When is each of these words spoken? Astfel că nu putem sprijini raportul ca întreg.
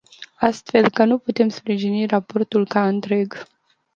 Astfel 0.39 0.89
că 0.89 1.05
nu 1.05 1.17
putem 1.17 1.49
sprijini 1.49 2.05
raportul 2.05 2.67
ca 2.67 2.87
întreg. 2.87 3.47